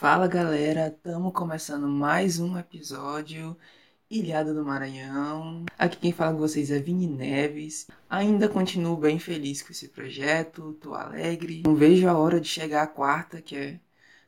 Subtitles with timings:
[0.00, 3.54] Fala galera, estamos começando mais um episódio
[4.10, 5.66] Ilhado do Maranhão.
[5.78, 7.86] Aqui quem fala com vocês é Vini Neves.
[8.08, 11.64] Ainda continuo bem feliz com esse projeto, tô alegre.
[11.66, 13.80] Não vejo a hora de chegar a quarta, que é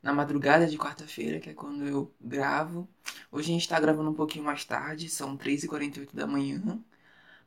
[0.03, 2.87] na madrugada de quarta-feira, que é quando eu gravo.
[3.31, 6.85] Hoje a gente tá gravando um pouquinho mais tarde, são 3h48 da manhã.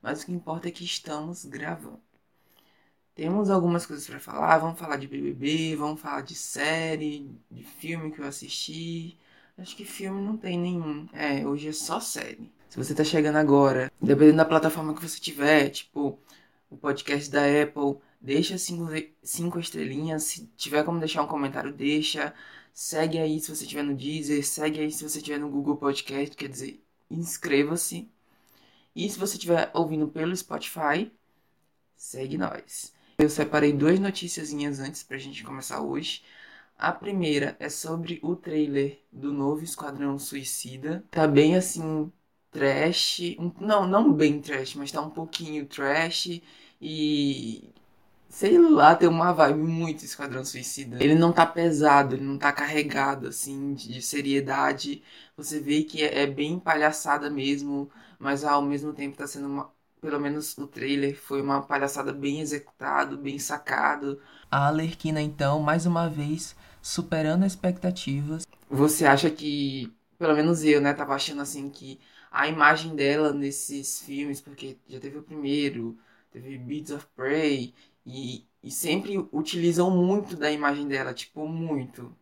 [0.02, 2.02] Mas o que importa é que estamos gravando.
[3.16, 4.58] Temos algumas coisas para falar.
[4.58, 9.18] Vamos falar de BBB, vamos falar de série, de filme que eu assisti.
[9.58, 11.08] Acho que filme não tem nenhum.
[11.14, 12.52] É, hoje é só série.
[12.70, 16.20] Se você tá chegando agora, dependendo da plataforma que você tiver, tipo
[16.70, 18.86] o podcast da Apple, deixa cinco,
[19.24, 20.24] cinco estrelinhas.
[20.24, 22.34] Se tiver como deixar um comentário, deixa.
[22.74, 26.36] Segue aí se você estiver no Deezer, segue aí se você estiver no Google Podcast,
[26.36, 28.12] quer dizer, inscreva-se.
[28.94, 31.10] E se você estiver ouvindo pelo Spotify,
[31.96, 32.95] segue nós.
[33.18, 36.24] Eu separei duas noticiazinhas antes pra gente começar hoje.
[36.78, 41.04] A primeira é sobre o trailer do novo Esquadrão Suicida.
[41.12, 42.12] Tá bem assim,
[42.52, 43.22] trash.
[43.60, 46.42] Não, não bem trash, mas tá um pouquinho trash.
[46.82, 47.70] E.
[48.30, 51.02] Sei lá, tem uma vibe muito Esquadrão Suicida.
[51.02, 55.02] Ele não tá pesado, ele não tá carregado, assim, de seriedade.
[55.38, 59.72] Você vê que é, é bem palhaçada mesmo, mas ao mesmo tempo tá sendo uma,
[60.02, 64.22] pelo menos o trailer foi uma palhaçada bem executado, bem sacado.
[64.52, 68.46] A Alerquina então, mais uma vez, superando expectativas.
[68.70, 72.00] Você acha que, pelo menos eu, né, tava achando assim que
[72.32, 75.98] a imagem dela nesses filmes, porque já teve o primeiro,
[76.32, 77.74] teve Beats of Prey,
[78.06, 82.16] e, e sempre utilizam muito da imagem dela, tipo, muito.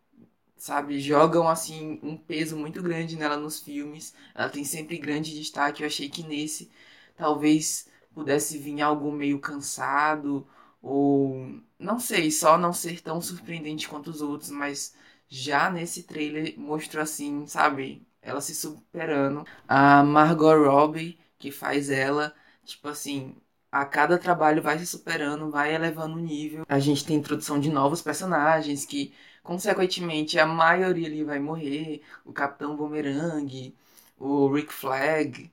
[0.56, 4.14] Sabe, jogam assim um peso muito grande nela nos filmes.
[4.34, 5.84] Ela tem sempre grande destaque.
[5.84, 6.72] Eu achei que nesse
[7.16, 10.48] talvez pudesse vir algo meio cansado
[10.82, 14.94] ou não sei, só não ser tão surpreendente quanto os outros, mas
[15.28, 19.46] já nesse trailer mostrou assim, sabe, ela se superando.
[19.68, 22.34] A Margot Robbie que faz ela,
[22.64, 23.36] tipo assim,
[23.70, 26.66] a cada trabalho vai se superando, vai elevando o nível.
[26.70, 32.02] A gente tem introdução de novos personagens que, consequentemente, a maioria ali vai morrer.
[32.24, 33.76] O Capitão Boomerang,
[34.18, 35.52] o Rick Flag,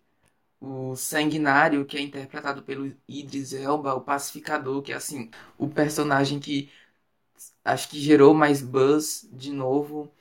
[0.60, 6.41] o Sanguinário, que é interpretado pelo Idris Elba, o Pacificador, que é assim, o personagem
[6.41, 6.71] que
[7.65, 10.12] acho que gerou mais buzz de novo.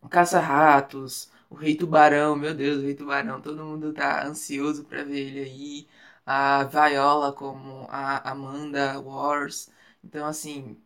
[0.00, 5.04] O Caça-Ratos, o Rei Tubarão, meu Deus, o Rei Tubarão, todo mundo tá ansioso para
[5.04, 5.88] ver ele aí.
[6.26, 9.70] A Viola como a Amanda Wars.
[10.04, 10.76] Então, assim,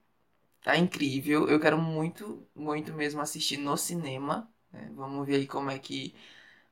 [0.63, 1.49] tá incrível.
[1.49, 4.51] Eu quero muito, muito mesmo assistir no cinema.
[4.73, 4.91] Né?
[4.95, 6.15] Vamos ver aí como é que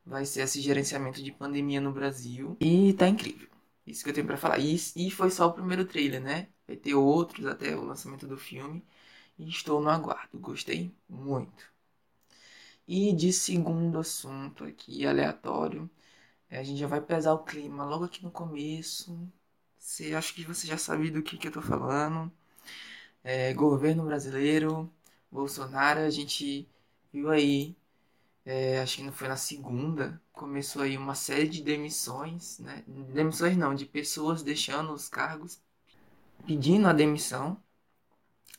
[0.04, 2.56] vai ser esse gerenciamento de pandemia no Brasil.
[2.60, 3.48] E tá incrível.
[3.86, 4.58] Isso que eu tenho para falar.
[4.58, 6.48] E, e foi só o primeiro trailer, né?
[6.66, 8.84] Vai ter outros até o lançamento do filme.
[9.38, 10.38] E estou no aguardo.
[10.38, 11.70] Gostei muito.
[12.86, 15.88] E de segundo assunto aqui, aleatório.
[16.50, 19.18] É, a gente já vai pesar o clima logo aqui no começo.
[19.78, 22.32] Você, acho que você já sabe do que, que eu tô falando.
[23.24, 24.90] É, governo brasileiro,
[25.30, 26.68] Bolsonaro, a gente
[27.12, 27.76] viu aí
[28.44, 32.82] é, acho que não foi na segunda, começou aí uma série de demissões, né?
[32.86, 35.60] Demissões não, de pessoas deixando os cargos,
[36.46, 37.56] pedindo a demissão.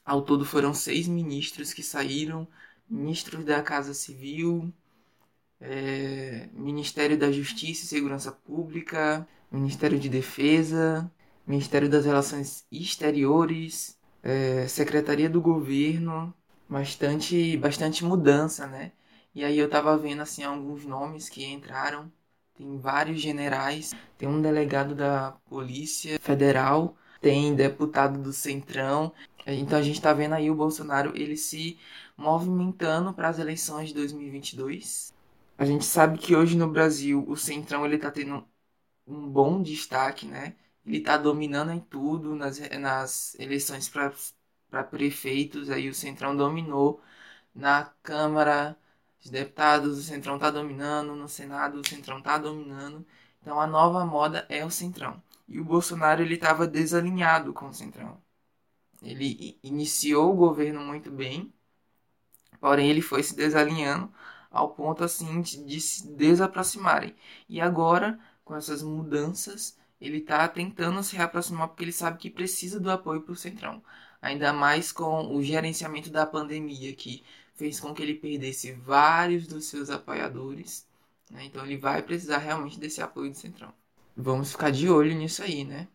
[0.05, 2.47] Ao todo foram seis ministros que saíram,
[2.89, 4.71] ministros da Casa Civil,
[5.59, 11.11] é, Ministério da Justiça e Segurança Pública, Ministério de Defesa,
[11.45, 16.33] Ministério das Relações Exteriores, é, Secretaria do Governo,
[16.69, 18.91] bastante, bastante mudança, né?
[19.33, 22.11] E aí eu tava vendo assim alguns nomes que entraram.
[22.55, 29.11] Tem vários generais, tem um delegado da Polícia Federal, tem deputado do Centrão.
[29.47, 31.79] Então a gente tá vendo aí o Bolsonaro ele se
[32.15, 35.13] movimentando para as eleições de 2022.
[35.57, 38.45] A gente sabe que hoje no Brasil o Centrão ele tá tendo
[39.07, 40.55] um bom destaque, né?
[40.85, 47.01] Ele tá dominando em tudo nas, nas eleições para prefeitos, aí o Centrão dominou
[47.53, 48.77] na Câmara
[49.23, 53.05] os deputados, o Centrão está dominando, no Senado o Centrão está dominando.
[53.41, 55.21] Então a nova moda é o Centrão.
[55.47, 58.17] E o Bolsonaro ele estava desalinhado com o Centrão.
[59.01, 61.53] Ele iniciou o governo muito bem,
[62.59, 64.11] porém ele foi se desalinhando
[64.49, 67.15] ao ponto assim de, se desaproximarem.
[67.49, 72.79] E agora, com essas mudanças, ele está tentando se reaproximar porque ele sabe que precisa
[72.79, 73.83] do apoio para o Centrão.
[74.21, 77.23] Ainda mais com o gerenciamento da pandemia, que
[77.61, 80.87] fez com que ele perdesse vários dos seus apoiadores.
[81.29, 81.45] Né?
[81.45, 83.71] Então ele vai precisar realmente desse apoio do Centrão.
[84.17, 85.87] Vamos ficar de olho nisso aí, né?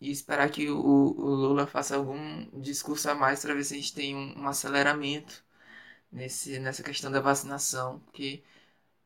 [0.00, 3.76] E esperar que o, o Lula faça algum discurso a mais para ver se a
[3.76, 5.44] gente tem um, um aceleramento
[6.10, 8.42] nesse, nessa questão da vacinação, porque,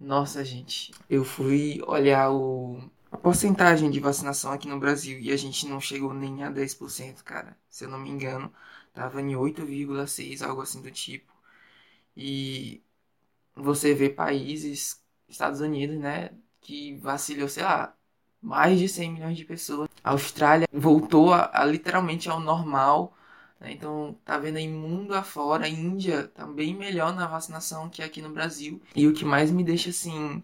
[0.00, 2.80] nossa gente, eu fui olhar o,
[3.12, 7.22] a porcentagem de vacinação aqui no Brasil e a gente não chegou nem a 10%,
[7.24, 7.58] cara.
[7.68, 8.52] Se eu não me engano,
[8.94, 11.33] tava em 8,6, algo assim do tipo.
[12.16, 12.82] E
[13.54, 16.30] você vê países, Estados Unidos, né,
[16.60, 17.96] que vacilou, sei lá,
[18.40, 19.88] mais de 100 milhões de pessoas.
[20.02, 23.16] A Austrália voltou a, a literalmente ao normal.
[23.58, 23.72] Né?
[23.72, 25.64] Então, tá vendo aí mundo afora.
[25.64, 28.82] A Índia tá bem melhor na vacinação que aqui no Brasil.
[28.94, 30.42] E o que mais me deixa assim.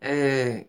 [0.00, 0.66] É,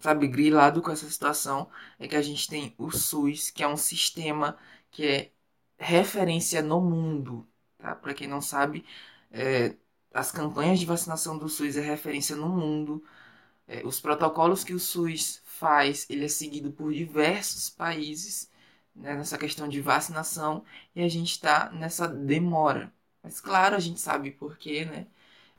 [0.00, 1.68] sabe, grilado com essa situação
[1.98, 4.56] é que a gente tem o SUS, que é um sistema
[4.90, 5.30] que é
[5.78, 7.46] referência no mundo.
[7.78, 7.94] Tá?
[7.94, 8.84] Para quem não sabe,
[9.30, 9.74] é,
[10.12, 13.04] as campanhas de vacinação do SUS é referência no mundo.
[13.68, 18.50] É, os protocolos que o SUS faz, ele é seguido por diversos países
[18.94, 20.64] né, nessa questão de vacinação
[20.94, 22.92] e a gente está nessa demora.
[23.22, 25.06] Mas claro, a gente sabe por quê, né?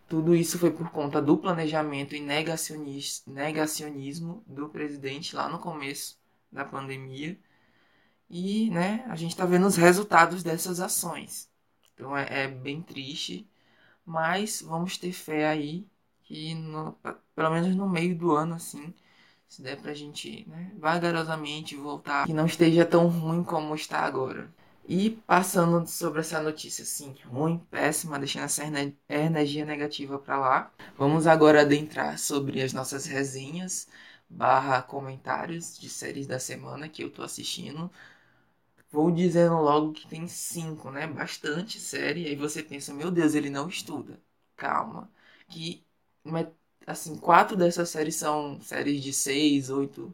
[0.08, 2.22] Tudo isso foi por conta do planejamento e
[3.28, 6.18] negacionismo do presidente lá no começo
[6.52, 7.38] da pandemia.
[8.30, 11.50] E né, a gente está vendo os resultados dessas ações.
[11.94, 13.46] Então é, é, bem triste,
[14.07, 15.88] mas vamos ter fé aí
[16.24, 16.94] que no,
[17.36, 18.94] pelo menos no meio do ano assim
[19.48, 24.50] se der pra gente, né, vagarosamente voltar, que não esteja tão ruim como está agora.
[24.89, 28.63] E passando sobre essa notícia assim, ruim, péssima, deixando essa
[29.09, 33.88] energia negativa para lá, vamos agora adentrar sobre as nossas resenhas
[34.30, 37.92] barra comentários de séries da semana que eu tô assistindo.
[38.92, 41.07] Vou dizendo logo que tem cinco, né?
[41.07, 42.28] Bastante série.
[42.28, 44.19] Aí você pensa, meu Deus, ele não estuda.
[44.56, 45.10] Calma.
[45.50, 45.86] Que
[46.86, 50.13] assim, quatro dessas séries são séries de seis, oito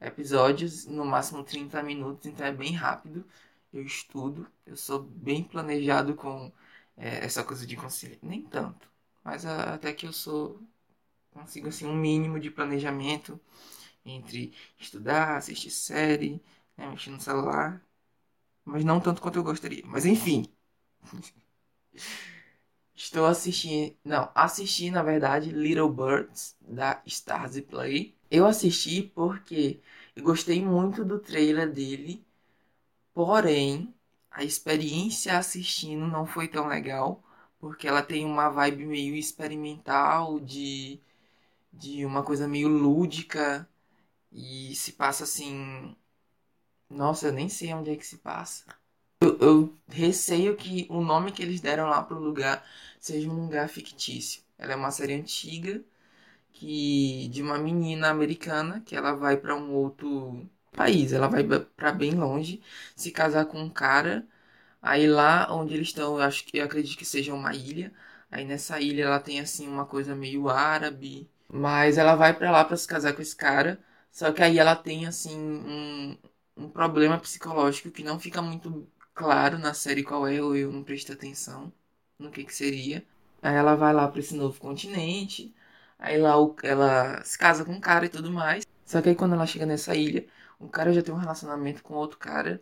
[0.00, 3.24] episódios, no máximo 30 minutos, então é bem rápido.
[3.72, 6.52] Eu estudo, eu sou bem planejado com
[6.96, 8.18] é, essa coisa de conciliar.
[8.22, 8.88] Nem tanto,
[9.24, 10.60] mas a, até que eu sou.
[11.32, 13.40] consigo assim um mínimo de planejamento
[14.04, 16.42] entre estudar, assistir série,
[16.76, 17.82] né, mexer no celular.
[18.64, 19.82] Mas não tanto quanto eu gostaria.
[19.86, 20.46] Mas enfim.
[22.94, 23.96] Estou assistindo.
[24.04, 28.16] Não, assisti na verdade Little Birds da Stars Play.
[28.30, 29.80] Eu assisti porque
[30.14, 32.24] eu gostei muito do trailer dele,
[33.14, 33.94] porém
[34.30, 37.22] a experiência assistindo não foi tão legal,
[37.60, 41.00] porque ela tem uma vibe meio experimental, de,
[41.72, 43.68] de uma coisa meio lúdica,
[44.32, 45.96] e se passa assim.
[46.90, 48.64] Nossa, eu nem sei onde é que se passa.
[49.22, 52.66] Eu, eu receio que o nome que eles deram lá pro lugar
[53.00, 54.42] seja um lugar fictício.
[54.58, 55.82] Ela é uma série antiga
[56.52, 61.92] que de uma menina americana que ela vai para um outro país, ela vai para
[61.92, 62.62] bem longe
[62.96, 64.26] se casar com um cara.
[64.82, 67.92] Aí lá onde eles estão, eu acho que eu acredito que seja uma ilha.
[68.30, 72.64] Aí nessa ilha ela tem assim uma coisa meio árabe, mas ela vai para lá
[72.64, 73.78] para se casar com esse cara.
[74.12, 76.16] Só que aí ela tem assim um,
[76.60, 80.84] um problema psicológico que não fica muito claro na série qual é, ou eu não
[80.84, 81.72] prestei atenção
[82.18, 83.04] no que que seria.
[83.42, 85.54] Aí ela vai lá para esse novo continente,
[85.98, 88.66] aí lá ela se casa com um cara e tudo mais.
[88.84, 90.26] Só que aí quando ela chega nessa ilha,
[90.58, 92.60] o cara já tem um relacionamento com outro cara.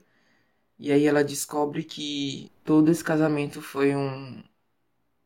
[0.79, 4.43] E aí ela descobre que todo esse casamento foi um.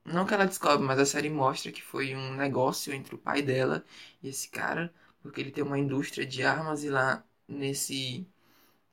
[0.05, 3.43] Não que ela descobre, mas a série mostra que foi um negócio entre o pai
[3.43, 3.85] dela
[4.23, 8.27] e esse cara, porque ele tem uma indústria de armas e lá nesse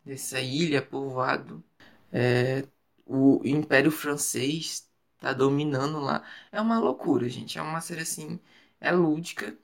[0.10, 1.64] nessa ilha povoado
[2.12, 2.66] é,
[3.06, 4.90] o Império Francês
[5.20, 6.24] tá dominando lá.
[6.52, 7.58] É uma loucura, gente.
[7.58, 8.40] É uma série assim,
[8.80, 9.58] é lúdica,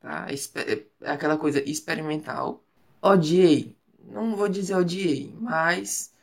[0.00, 0.26] tá?
[0.30, 2.64] É, é aquela coisa experimental.
[3.02, 3.76] Odiei.
[4.04, 6.14] Não vou dizer odiei, mas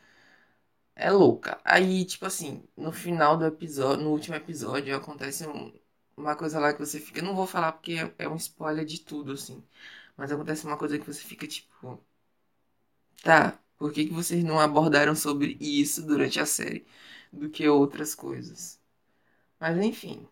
[0.96, 1.60] é louca.
[1.64, 5.74] Aí, tipo assim, no final do episódio, no último episódio, acontece um,
[6.18, 7.22] uma coisa lá que você fica.
[7.22, 9.64] Não vou falar porque é, é um spoiler de tudo, assim.
[10.18, 12.04] Mas acontece uma coisa que você fica tipo.
[13.24, 16.86] Tá, por que, que vocês não abordaram sobre isso durante a série
[17.32, 18.78] do que outras coisas?
[19.60, 20.28] Mas enfim.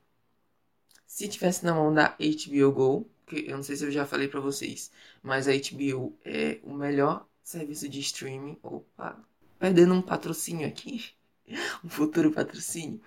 [1.08, 4.28] Se tivesse na mão da HBO Go, que eu não sei se eu já falei
[4.28, 4.92] para vocês,
[5.24, 8.58] mas a HBO é o melhor serviço de streaming.
[8.64, 9.20] Opa,
[9.60, 11.12] perdendo um patrocínio aqui,
[11.84, 13.02] um futuro patrocínio.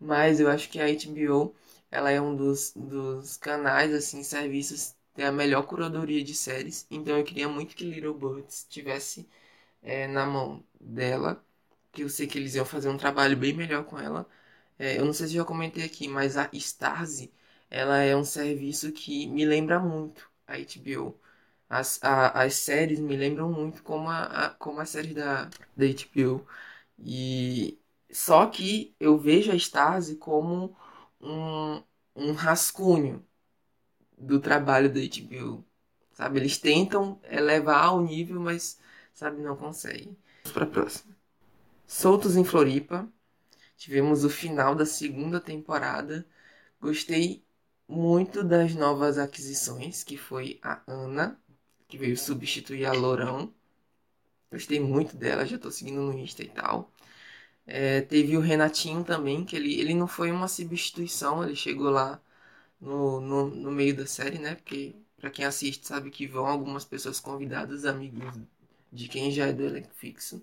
[0.00, 1.54] Mas eu acho que a HBO
[1.90, 6.86] ela é um dos, dos canais, assim, serviços tem a melhor curadoria de séries.
[6.90, 9.28] Então eu queria muito que Little Birds tivesse
[9.82, 11.44] é, na mão dela,
[11.92, 14.26] que eu sei que eles iam fazer um trabalho bem melhor com ela.
[14.78, 17.28] É, eu não sei se já comentei aqui, mas a Starz,
[17.70, 21.18] ela é um serviço que me lembra muito a HBO.
[21.68, 25.44] As, a, as séries me lembram muito como a, a, como a série da,
[25.76, 26.46] da HBO.
[26.98, 27.78] E
[28.12, 30.76] só que eu vejo a Starz como
[31.20, 31.82] um,
[32.14, 33.26] um rascunho
[34.22, 35.64] do trabalho da HBO.
[36.12, 36.38] Sabe?
[36.38, 38.78] Eles tentam elevar ao nível, mas,
[39.12, 40.16] sabe, não conseguem.
[40.44, 41.16] Vamos para a próxima.
[41.86, 43.08] Soltos em Floripa.
[43.76, 46.24] Tivemos o final da segunda temporada.
[46.80, 47.44] Gostei
[47.88, 51.38] muito das novas aquisições, que foi a Ana,
[51.88, 53.52] que veio substituir a Lourão.
[54.50, 56.92] Gostei muito dela, já tô seguindo no Insta e tal.
[57.66, 62.20] É, teve o Renatinho também, que ele, ele não foi uma substituição, ele chegou lá
[62.82, 64.56] no, no, no meio da série, né?
[64.56, 68.34] Porque para quem assiste sabe que vão algumas pessoas convidadas, amigos
[68.92, 70.42] de quem já é do elenco fixo.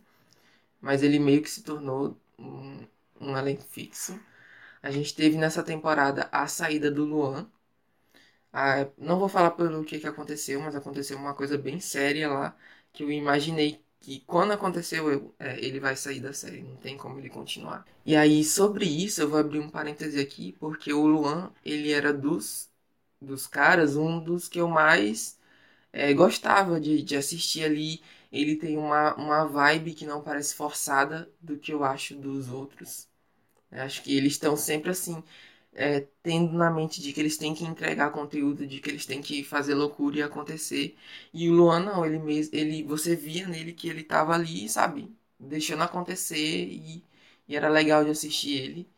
[0.81, 2.85] Mas ele meio que se tornou um,
[3.21, 4.19] um elenco fixo.
[4.83, 7.49] A gente teve nessa temporada a saída do Luan.
[8.51, 12.57] Ah, não vou falar pelo que, que aconteceu, mas aconteceu uma coisa bem séria lá
[12.91, 16.97] que eu imaginei que quando aconteceu eu, é, ele vai sair da série, não tem
[16.97, 17.85] como ele continuar.
[18.05, 22.13] E aí sobre isso eu vou abrir um parêntese aqui porque o Luan ele era
[22.13, 22.69] dos
[23.21, 25.37] dos caras um dos que eu mais
[25.93, 28.01] é, gostava de, de assistir ali.
[28.31, 33.07] Ele tem uma, uma vibe que não parece forçada do que eu acho dos outros.
[33.71, 35.23] Acho que eles estão sempre assim,
[35.73, 39.21] é, tendo na mente de que eles têm que entregar conteúdo, de que eles têm
[39.21, 40.97] que fazer loucura e acontecer.
[41.33, 45.15] E o Luan não, ele mesmo, ele, você via nele que ele tava ali, sabe,
[45.39, 47.03] deixando acontecer e,
[47.47, 48.89] e era legal de assistir ele.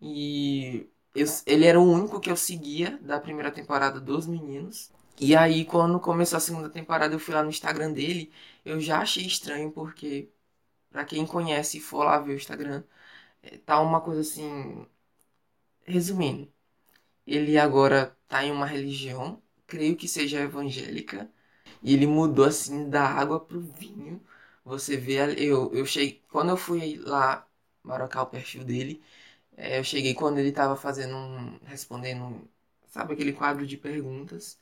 [0.00, 4.90] E eu, ele era o único que eu seguia da primeira temporada dos meninos.
[5.18, 8.30] E aí, quando começou a segunda temporada, eu fui lá no Instagram dele.
[8.64, 10.30] Eu já achei estranho, porque,
[10.90, 12.84] para quem conhece e for lá ver o Instagram,
[13.42, 14.86] é, tá uma coisa assim.
[15.86, 16.52] Resumindo,
[17.26, 21.30] ele agora tá em uma religião, creio que seja evangélica,
[21.82, 24.22] e ele mudou assim da água pro vinho.
[24.64, 27.46] Você vê, eu, eu cheguei, quando eu fui lá
[27.82, 29.02] marcar o perfil dele,
[29.56, 32.48] é, eu cheguei quando ele tava fazendo um, respondendo,
[32.88, 34.60] sabe aquele quadro de perguntas.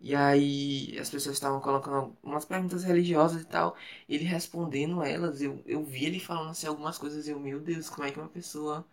[0.00, 3.76] E aí as pessoas estavam colocando umas perguntas religiosas e tal.
[4.08, 7.88] Ele respondendo elas, eu, eu vi ele falando assim algumas coisas e eu, meu Deus,
[7.90, 8.86] como é que uma pessoa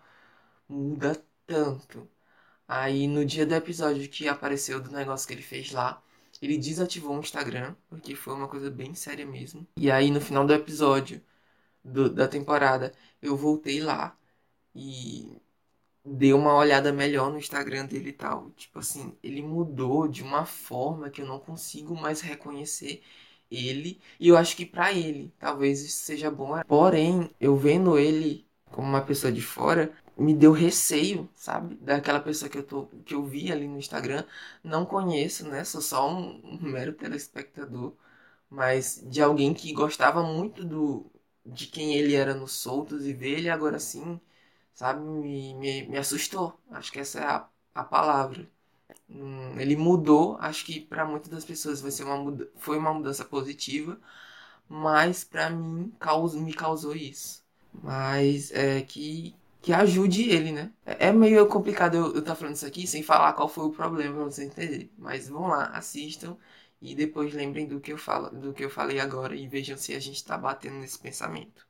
[0.68, 1.13] muda
[1.46, 2.08] tanto?
[2.68, 6.02] Aí no dia do episódio que apareceu do negócio que ele fez lá,
[6.42, 9.68] ele desativou o Instagram, porque foi uma coisa bem séria mesmo.
[9.78, 11.22] E aí no final do episódio
[11.84, 14.18] do, da temporada, eu voltei lá
[14.76, 15.38] e
[16.06, 18.52] dei uma olhada melhor no Instagram dele e tal.
[18.52, 23.02] Tipo assim, ele mudou de uma forma que eu não consigo mais reconhecer
[23.50, 24.00] ele.
[24.20, 26.62] E eu acho que para ele, talvez isso seja bom.
[26.68, 31.75] Porém, eu vendo ele como uma pessoa de fora, me deu receio, sabe?
[31.75, 34.25] Daquela pessoa que eu, tô, que eu vi ali no Instagram.
[34.63, 35.63] Não conheço, né?
[35.63, 37.93] Sou só um, um mero telespectador.
[38.50, 41.05] Mas de alguém que gostava muito do
[41.46, 44.20] de quem ele era nos soltos e ver ele agora assim
[44.74, 46.60] sabe, me, me, me assustou.
[46.72, 48.50] Acho que essa é a, a palavra.
[49.10, 52.93] Hum, ele mudou, acho que para muitas das pessoas vai ser uma muda foi uma
[52.93, 54.00] mudança positiva,
[54.70, 57.43] mas para mim caus me causou isso.
[57.74, 60.72] Mas é que que ajude ele, né?
[60.86, 63.70] É, é meio complicado eu estar tá falando isso aqui sem falar qual foi o
[63.72, 64.91] problema para você entender.
[64.98, 66.36] Mas vão lá, assistam
[66.82, 69.93] e depois lembrem do que eu falo, do que eu falei agora e vejam se
[69.96, 71.65] a gente está batendo nesse pensamento.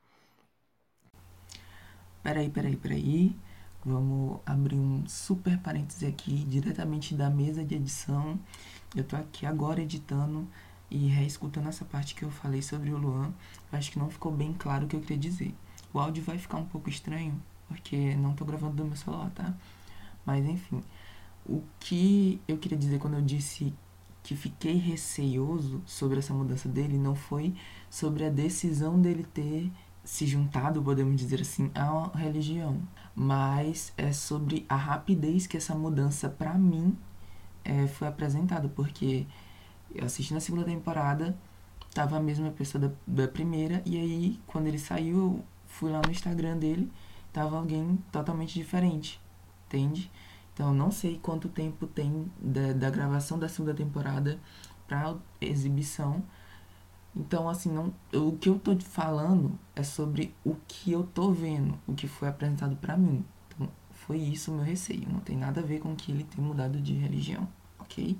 [2.20, 3.36] Peraí, peraí, peraí.
[3.84, 8.40] Vamos abrir um super parêntese aqui, diretamente da mesa de edição.
[8.96, 10.48] Eu tô aqui agora editando
[10.90, 13.32] e reescutando essa parte que eu falei sobre o Luan.
[13.70, 15.54] Eu acho que não ficou bem claro o que eu queria dizer.
[15.92, 19.54] O áudio vai ficar um pouco estranho, porque não tô gravando do meu celular, tá?
[20.24, 20.82] Mas enfim,
[21.46, 23.72] o que eu queria dizer quando eu disse
[24.22, 27.54] que fiquei receioso sobre essa mudança dele não foi
[27.90, 29.70] sobre a decisão dele ter
[30.02, 32.80] se juntado, podemos dizer assim, à religião,
[33.14, 36.96] mas é sobre a rapidez que essa mudança para mim
[37.64, 39.26] é, foi apresentada, porque
[39.94, 41.36] eu assisti na segunda temporada,
[41.94, 46.10] tava a mesma pessoa da, da primeira, e aí quando ele saiu, fui lá no
[46.10, 46.90] Instagram dele,
[47.34, 49.20] tava alguém totalmente diferente,
[49.66, 50.10] entende?
[50.54, 54.40] Então não sei quanto tempo tem da, da gravação da segunda temporada
[54.86, 56.22] para exibição,
[57.16, 61.78] então, assim, não, o que eu tô falando é sobre o que eu tô vendo,
[61.86, 63.24] o que foi apresentado para mim.
[63.48, 65.08] Então, foi isso o meu receio.
[65.08, 67.48] Não tem nada a ver com que ele tenha mudado de religião,
[67.78, 68.18] ok?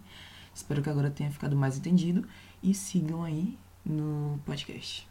[0.54, 2.26] Espero que agora tenha ficado mais entendido
[2.62, 5.08] e sigam aí no podcast.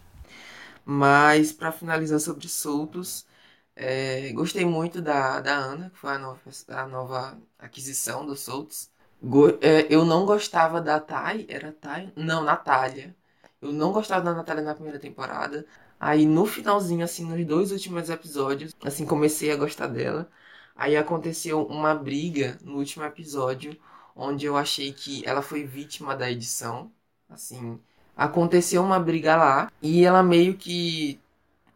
[0.86, 3.26] Mas, para finalizar sobre soltos,
[3.76, 8.90] é, gostei muito da, da Ana, que foi a nova, a nova aquisição soltos.
[9.22, 12.12] Go, é, eu não gostava da Thay, era Thay?
[12.16, 13.16] Não, Natália.
[13.62, 15.66] Eu não gostava da Natália na primeira temporada.
[16.00, 20.30] Aí no finalzinho, assim, nos dois últimos episódios, assim, comecei a gostar dela.
[20.76, 23.78] Aí aconteceu uma briga no último episódio,
[24.16, 26.92] onde eu achei que ela foi vítima da edição.
[27.30, 27.80] Assim,
[28.16, 31.20] aconteceu uma briga lá e ela meio que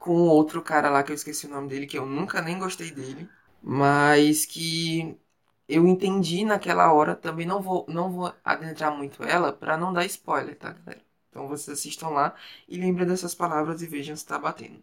[0.07, 2.91] com outro cara lá que eu esqueci o nome dele, que eu nunca nem gostei
[2.91, 3.29] dele,
[3.61, 5.17] mas que
[5.67, 10.05] eu entendi naquela hora, também não vou não vou adentrar muito ela para não dar
[10.05, 11.01] spoiler, tá, galera?
[11.29, 12.35] Então vocês assistam lá
[12.67, 14.81] e lembrem dessas palavras e vejam se tá batendo.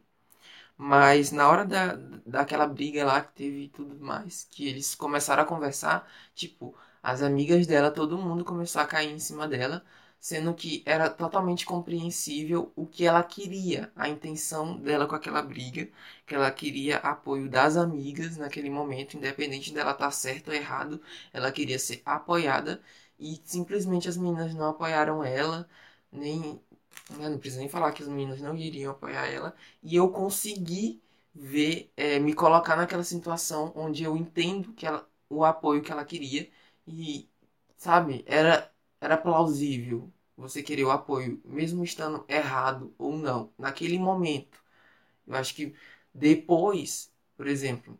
[0.76, 1.95] Mas na hora da,
[2.26, 7.23] daquela briga lá que teve e tudo mais, que eles começaram a conversar, tipo, as
[7.23, 9.85] amigas dela, todo mundo começou a cair em cima dela,
[10.25, 15.87] sendo que era totalmente compreensível o que ela queria, a intenção dela com aquela briga,
[16.26, 21.00] que ela queria apoio das amigas naquele momento, independente dela estar tá certo ou errado,
[21.33, 22.81] ela queria ser apoiada
[23.19, 25.69] e simplesmente as meninas não apoiaram ela,
[26.11, 26.59] nem
[27.11, 27.28] né?
[27.28, 29.54] Não precisa nem falar que os meninos não iriam apoiar ela.
[29.83, 31.02] E eu consegui
[31.35, 36.04] ver, é, me colocar naquela situação onde eu entendo que ela, o apoio que ela
[36.04, 36.49] queria.
[36.87, 37.28] E,
[37.76, 44.61] sabe, era, era plausível você querer o apoio, mesmo estando errado ou não, naquele momento.
[45.26, 45.75] Eu acho que
[46.14, 47.99] depois, por exemplo,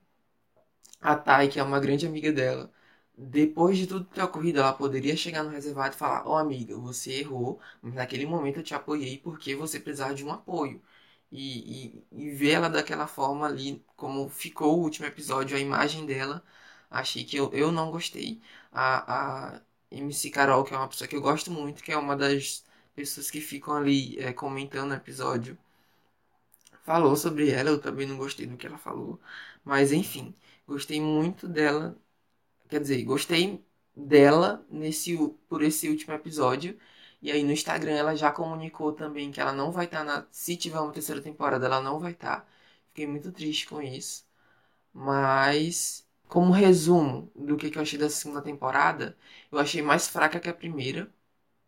[1.01, 2.73] a Thay, que é uma grande amiga dela,
[3.17, 6.77] depois de tudo ter ocorrido, ela poderia chegar no reservado e falar: Ó, oh, amiga,
[6.77, 10.83] você errou, mas naquele momento eu te apoiei porque você precisava de um apoio.
[11.31, 16.07] E, e, e ver ela daquela forma ali, como ficou o último episódio, a imagem
[16.07, 16.45] dela,
[16.91, 18.41] achei que eu, eu não gostei.
[18.73, 19.63] A, a
[19.99, 23.31] MC Carol, que é uma pessoa que eu gosto muito, que é uma das pessoas
[23.31, 25.59] que ficam ali é, comentando o episódio,
[26.85, 29.21] falou sobre ela, eu também não gostei do que ela falou.
[29.65, 30.35] Mas enfim,
[30.67, 31.97] gostei muito dela
[32.69, 33.65] Quer dizer, gostei
[33.97, 35.17] dela nesse
[35.49, 36.79] por esse último episódio.
[37.23, 40.27] E aí no Instagram ela já comunicou também que ela não vai estar tá na.
[40.31, 42.41] Se tiver uma terceira temporada, ela não vai estar.
[42.43, 42.47] Tá.
[42.89, 44.27] Fiquei muito triste com isso.
[44.93, 46.04] Mas,
[46.35, 49.17] como resumo do que, que eu achei da segunda temporada,
[49.53, 51.11] eu achei mais fraca que a primeira.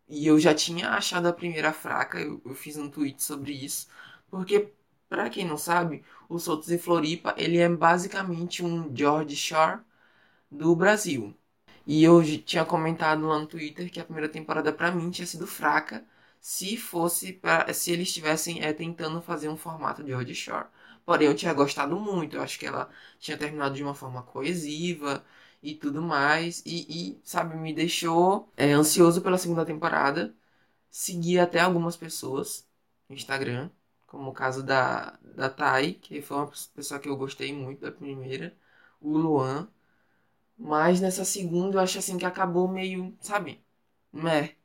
[0.07, 3.87] E eu já tinha achado a primeira fraca, eu, eu fiz um tweet sobre isso.
[4.29, 4.73] Porque,
[5.09, 9.81] para quem não sabe, o Soltos em Floripa, ele é basicamente um George Shore
[10.51, 11.33] do Brasil.
[11.85, 15.47] E eu tinha comentado lá no Twitter que a primeira temporada para mim tinha sido
[15.47, 16.05] fraca
[16.39, 20.67] se fosse pra, se eles estivessem é, tentando fazer um formato de George Shore.
[21.07, 22.37] Porém, eu tinha gostado muito.
[22.37, 25.25] Eu acho que ela tinha terminado de uma forma coesiva
[25.63, 26.63] e tudo mais.
[26.67, 30.35] E, e sabe, me deixou é, ansioso pela segunda temporada.
[30.91, 32.67] Segui até algumas pessoas
[33.09, 33.69] no Instagram,
[34.07, 37.91] como o caso da, da Thay, que foi uma pessoa que eu gostei muito da
[37.91, 38.57] primeira.
[39.01, 39.69] O Luan,
[40.57, 43.63] mas nessa segunda eu acho assim que acabou meio, sabe?
[44.11, 44.55] Meh.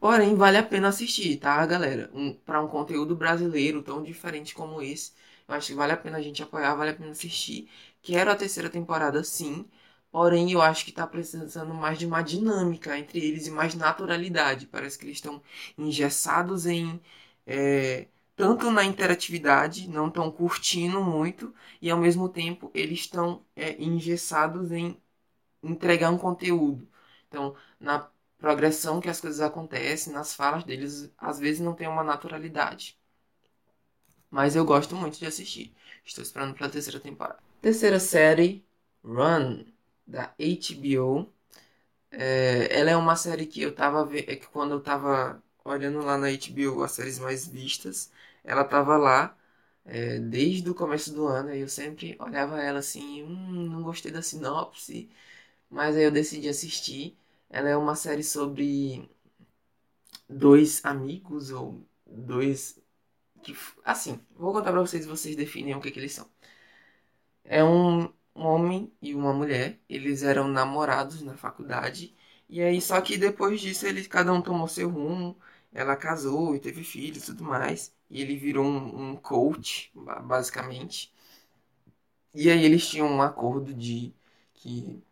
[0.00, 2.10] Porém, vale a pena assistir, tá, galera?
[2.14, 5.12] Um, para um conteúdo brasileiro tão diferente como esse,
[5.48, 7.68] eu acho que vale a pena a gente apoiar, vale a pena assistir.
[8.02, 9.68] Quero a terceira temporada, sim.
[10.10, 14.66] Porém, eu acho que tá precisando mais de uma dinâmica entre eles e mais naturalidade.
[14.66, 15.42] Parece que eles estão
[15.76, 17.00] engessados em.
[17.46, 23.80] É, tanto na interatividade, não estão curtindo muito, e ao mesmo tempo eles estão é,
[23.82, 25.00] engessados em
[25.62, 26.88] entregar um conteúdo.
[27.28, 32.04] Então, na progressão que as coisas acontecem, nas falas deles, às vezes não tem uma
[32.04, 32.98] naturalidade.
[34.36, 35.72] Mas eu gosto muito de assistir.
[36.04, 37.38] Estou esperando pela terceira temporada.
[37.62, 38.62] Terceira série,
[39.02, 39.64] Run,
[40.06, 41.26] da HBO.
[42.10, 46.18] É, ela é uma série que eu tava é que quando eu tava olhando lá
[46.18, 48.10] na HBO as séries mais vistas,
[48.44, 49.34] ela tava lá
[49.86, 51.54] é, desde o começo do ano.
[51.54, 55.08] E eu sempre olhava ela assim, hum, não gostei da sinopse
[55.70, 57.16] mas aí eu decidi assistir.
[57.50, 59.08] Ela é uma série sobre
[60.28, 62.78] dois amigos ou dois
[63.52, 66.28] que assim, vou contar para vocês vocês definem o que, que eles são.
[67.44, 68.04] É um,
[68.34, 72.14] um homem e uma mulher, eles eram namorados na faculdade.
[72.48, 75.38] E aí só que depois disso eles cada um tomou seu rumo,
[75.72, 79.90] ela casou e teve filhos e tudo mais, e ele virou um, um coach,
[80.24, 81.12] basicamente.
[82.34, 84.14] E aí eles tinham um acordo de
[84.54, 85.02] que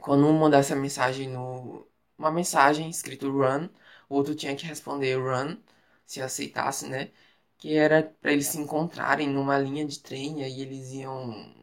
[0.00, 1.86] quando um mandasse a mensagem no.
[2.18, 3.68] Uma mensagem escrito run,
[4.08, 5.56] o outro tinha que responder run,
[6.06, 7.10] se aceitasse, né?
[7.62, 11.54] Que era para eles se encontrarem numa linha de trem, e aí eles iam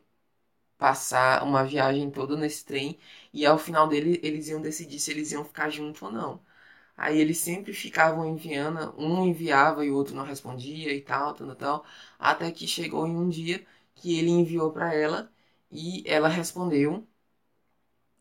[0.77, 2.99] passar uma viagem toda nesse trem,
[3.33, 6.41] e ao final dele eles iam decidir se eles iam ficar juntos ou não.
[6.97, 11.55] Aí eles sempre ficavam enviando, um enviava e o outro não respondia e tal, tal,
[11.55, 11.85] tal,
[12.19, 15.31] até que chegou em um dia que ele enviou para ela
[15.71, 17.07] e ela respondeu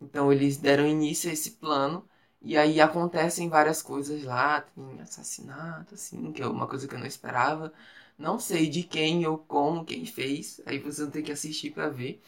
[0.01, 2.09] então eles deram início a esse plano
[2.41, 6.99] e aí acontecem várias coisas lá, tem assassinato, assim, que é uma coisa que eu
[6.99, 7.73] não esperava.
[8.19, 11.89] Não sei de quem ou como quem fez, aí vocês vão ter que assistir para
[11.89, 12.21] ver.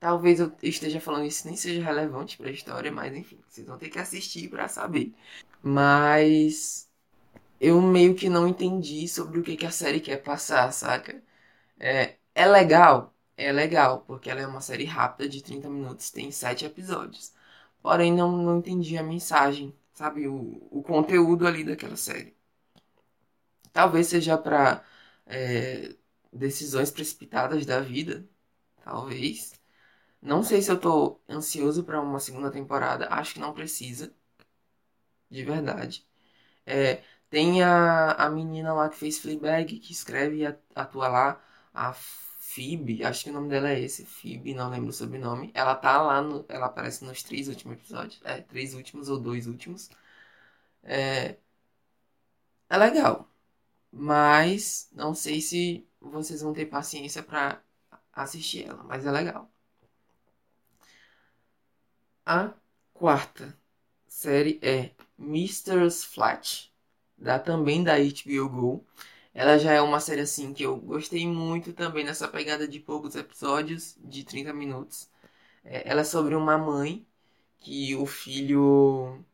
[0.00, 3.78] Talvez eu esteja falando isso nem seja relevante para a história, mas enfim, vocês vão
[3.78, 5.14] ter que assistir para saber.
[5.62, 6.88] Mas
[7.60, 11.22] eu meio que não entendi sobre o que, que a série quer passar, saca?
[11.80, 16.30] É, é legal, é legal, porque ela é uma série rápida de 30 minutos, tem
[16.32, 17.32] 7 episódios.
[17.82, 20.26] Porém, não, não entendi a mensagem, sabe?
[20.28, 22.34] O, o conteúdo ali daquela série.
[23.72, 24.84] Talvez seja para
[25.26, 25.94] é,
[26.32, 28.28] decisões precipitadas da vida,
[28.84, 29.54] talvez.
[30.22, 33.08] Não sei se eu tô ansioso para uma segunda temporada.
[33.10, 34.14] Acho que não precisa.
[35.30, 36.06] De verdade.
[36.66, 41.42] É, tem a, a menina lá que fez Fleabag, que escreve e atua lá.
[41.74, 41.92] A
[42.42, 44.04] Phoebe, acho que o nome dela é esse.
[44.04, 45.50] Phoebe, não lembro o sobrenome.
[45.54, 48.20] Ela tá lá, no, ela aparece nos três últimos episódios.
[48.24, 49.88] É, três últimos ou dois últimos.
[50.82, 51.38] É,
[52.68, 53.28] é legal.
[53.92, 57.62] Mas não sei se vocês vão ter paciência para
[58.12, 58.82] assistir ela.
[58.84, 59.50] Mas é legal.
[62.26, 62.52] A
[62.92, 63.56] quarta
[64.08, 66.72] série é Mr.'s Flat,
[67.16, 68.86] da, também da HBO Go.
[69.34, 73.14] Ela já é uma série assim que eu gostei muito também nessa pegada de poucos
[73.16, 75.08] episódios, de 30 minutos.
[75.64, 77.06] É, ela é sobre uma mãe
[77.60, 79.24] que o filho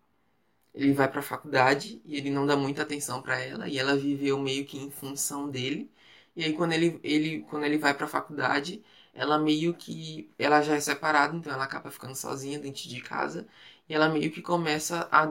[0.74, 3.96] ele vai para a faculdade e ele não dá muita atenção para ela e ela
[3.96, 5.90] viveu meio que em função dele.
[6.37, 8.82] E aí quando ele, ele quando ele vai para a faculdade,
[9.14, 10.30] ela meio que.
[10.38, 13.46] Ela já é separada, então ela acaba ficando sozinha dentro de casa.
[13.88, 15.24] E ela meio que começa a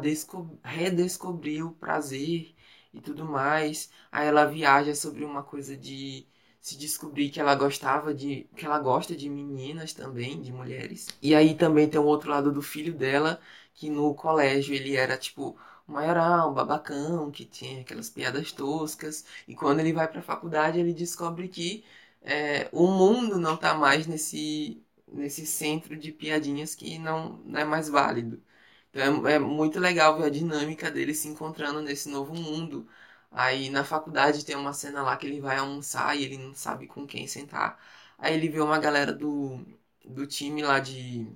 [0.63, 2.53] redescobrir o prazer
[2.97, 3.89] e tudo mais.
[4.11, 6.27] Aí ela viaja sobre uma coisa de
[6.59, 8.47] se descobrir que ela gostava de.
[8.55, 11.07] que ela gosta de meninas também, de mulheres.
[11.21, 13.39] E aí também tem o outro lado do filho dela,
[13.73, 15.57] que no colégio ele era tipo
[15.87, 19.25] o maiorão, babacão, que tinha aquelas piadas toscas.
[19.47, 21.83] E quando ele vai pra faculdade, ele descobre que
[22.21, 27.65] é, o mundo não está mais nesse, nesse centro de piadinhas que não, não é
[27.65, 28.41] mais válido.
[28.91, 32.87] Então é, é, muito legal ver a dinâmica dele se encontrando nesse novo mundo.
[33.31, 36.87] Aí na faculdade tem uma cena lá que ele vai almoçar e ele não sabe
[36.87, 37.79] com quem sentar.
[38.17, 39.59] Aí ele vê uma galera do,
[40.05, 41.27] do time lá de.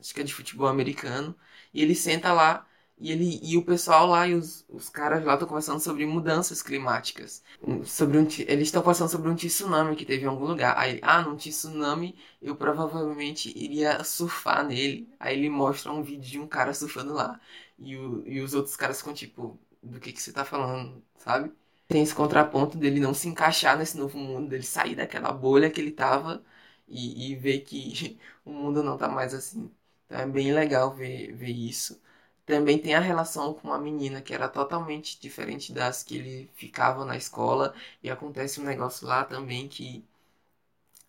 [0.00, 1.36] Acho que é de futebol americano.
[1.72, 2.66] E ele senta lá
[3.00, 6.62] e, ele, e o pessoal lá e os, os caras lá estão conversando sobre mudanças
[6.62, 7.42] climáticas.
[7.84, 10.76] Sobre um, eles estão conversando sobre um tsunami que teve em algum lugar.
[10.78, 15.08] Aí, ah, num tsunami eu provavelmente iria surfar nele.
[15.18, 17.40] Aí ele mostra um vídeo de um cara surfando lá.
[17.78, 21.52] E, o, e os outros caras ficam tipo, do que, que você tá falando, sabe?
[21.86, 25.80] Tem esse contraponto dele não se encaixar nesse novo mundo, dele sair daquela bolha que
[25.80, 26.44] ele tava
[26.86, 29.70] e, e ver que o mundo não tá mais assim.
[30.06, 32.00] Então é bem legal ver, ver isso.
[32.48, 37.04] Também tem a relação com a menina, que era totalmente diferente das que ele ficava
[37.04, 37.74] na escola.
[38.02, 40.04] E acontece um negócio lá também que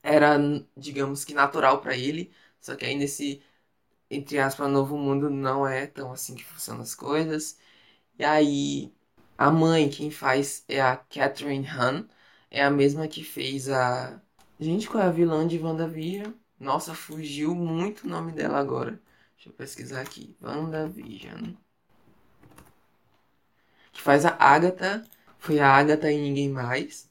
[0.04, 0.38] era,
[0.76, 2.32] digamos que natural para ele.
[2.62, 3.42] Só que aí nesse,
[4.12, 7.60] entre aspas, novo mundo não é tão assim que funcionam as coisas.
[8.20, 8.94] E aí
[9.38, 12.08] a mãe, quem faz é a Catherine Han.
[12.52, 14.22] É a mesma que fez a.
[14.60, 16.34] Gente, qual é a vilã de WandaVision?
[16.60, 19.02] Nossa, fugiu muito o nome dela agora.
[19.40, 20.36] Deixa eu pesquisar aqui.
[20.42, 21.54] WandaVision.
[23.94, 25.02] Que faz a Agatha.
[25.38, 27.10] Foi a Agatha e ninguém mais.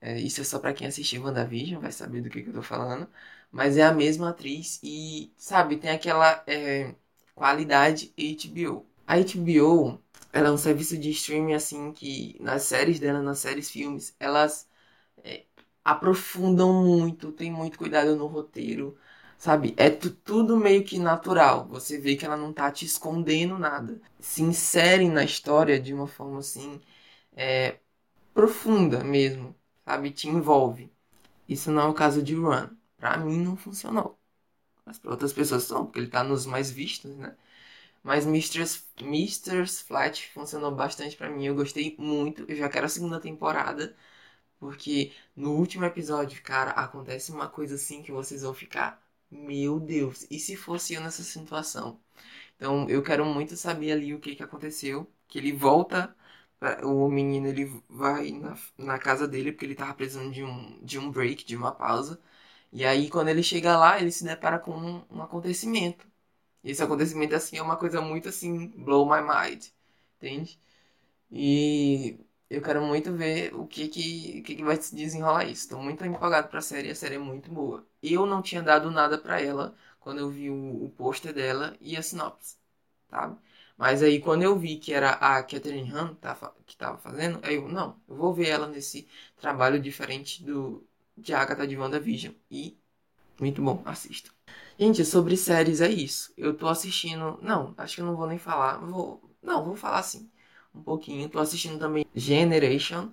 [0.00, 2.62] É, isso é só para quem assistiu WandaVision, vai saber do que, que eu tô
[2.62, 3.08] falando.
[3.50, 6.94] Mas é a mesma atriz e, sabe, tem aquela é,
[7.34, 8.86] qualidade HBO.
[9.06, 10.00] A HBO,
[10.32, 14.68] ela é um serviço de streaming, assim, que nas séries dela, nas séries filmes, elas
[15.24, 15.44] é,
[15.84, 18.98] aprofundam muito, tem muito cuidado no roteiro
[19.38, 19.74] sabe?
[19.76, 21.66] É tudo meio que natural.
[21.68, 24.00] Você vê que ela não tá te escondendo nada.
[24.20, 26.80] Se inserem na história de uma forma assim
[27.36, 27.78] é,
[28.34, 30.10] profunda mesmo, sabe?
[30.12, 30.92] Te envolve.
[31.48, 32.68] Isso não é o caso de Run.
[32.98, 34.18] Pra mim não funcionou.
[34.84, 37.36] Mas para outras pessoas são, porque ele tá nos mais vistos, né?
[38.02, 41.46] Mas Mistress, Mistress Flat funcionou bastante para mim.
[41.46, 42.44] Eu gostei muito.
[42.48, 43.96] Eu já quero a segunda temporada.
[44.58, 50.26] Porque no último episódio, cara, acontece uma coisa assim que vocês vão ficar meu Deus,
[50.30, 52.00] e se fosse eu nessa situação?
[52.56, 55.10] Então eu quero muito saber ali o que, que aconteceu.
[55.28, 56.16] Que ele volta,
[56.84, 60.98] o menino ele vai na, na casa dele porque ele tava precisando de um, de
[60.98, 62.20] um break, de uma pausa.
[62.72, 66.06] E aí quando ele chega lá, ele se depara com um, um acontecimento.
[66.64, 69.66] E esse acontecimento assim é uma coisa muito assim, blow my mind,
[70.18, 70.60] entende?
[71.30, 72.18] E
[72.50, 75.62] eu quero muito ver o que que, que, que vai se desenrolar isso.
[75.64, 77.86] Estou muito empolgado para a série, a série é muito boa.
[78.02, 81.96] Eu não tinha dado nada para ela quando eu vi o, o pôster dela e
[81.96, 82.56] a sinopse,
[83.10, 83.38] sabe?
[83.76, 86.16] Mas aí quando eu vi que era a Catherine Han
[86.66, 91.34] que estava fazendo, aí eu, não, eu vou ver ela nesse trabalho diferente do de
[91.34, 92.34] Agatha de WandaVision.
[92.50, 92.78] E
[93.40, 94.30] Muito bom, assista.
[94.78, 96.32] Gente, sobre séries é isso.
[96.36, 97.38] Eu tô assistindo.
[97.42, 98.78] Não, acho que eu não vou nem falar.
[98.78, 99.20] Vou.
[99.42, 100.30] Não, vou falar assim.
[100.74, 101.28] Um pouquinho.
[101.28, 103.10] Tô assistindo também Generation,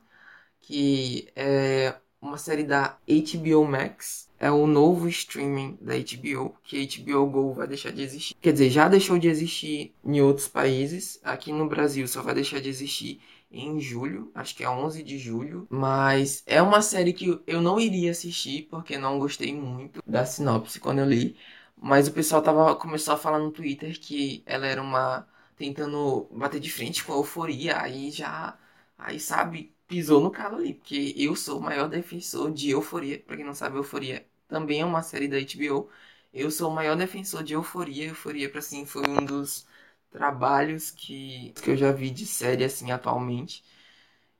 [0.61, 4.29] que é uma série da HBO Max.
[4.39, 8.35] É o novo streaming da HBO, que HBO Go vai deixar de existir.
[8.41, 11.19] Quer dizer, já deixou de existir em outros países.
[11.23, 15.17] Aqui no Brasil só vai deixar de existir em julho, acho que é 11 de
[15.17, 20.25] julho, mas é uma série que eu não iria assistir porque não gostei muito da
[20.25, 21.37] sinopse quando eu li,
[21.77, 26.59] mas o pessoal tava começou a falar no Twitter que ela era uma tentando bater
[26.59, 28.57] de frente com a euforia, aí já
[28.97, 33.35] aí sabe, pisou no calo ali, porque eu sou o maior defensor de euforia, para
[33.37, 35.89] quem não sabe, euforia também é uma série da HBO.
[36.33, 39.65] Eu sou o maior defensor de euforia, euforia para assim foi um dos
[40.11, 43.63] trabalhos que, que eu já vi de série assim atualmente.